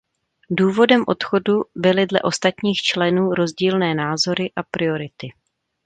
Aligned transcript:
Důvodem 0.49 1.03
odchodu 1.07 1.61
byly 1.75 2.05
dle 2.07 2.21
ostatních 2.21 2.81
členů 2.81 3.33
rozdílné 3.33 3.95
názory 3.95 4.51
a 4.55 4.63
priority. 4.71 5.31